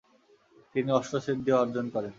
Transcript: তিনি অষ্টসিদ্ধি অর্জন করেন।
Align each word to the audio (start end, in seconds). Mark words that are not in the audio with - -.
তিনি 0.75 0.89
অষ্টসিদ্ধি 0.99 1.51
অর্জন 1.61 1.85
করেন। 1.93 2.09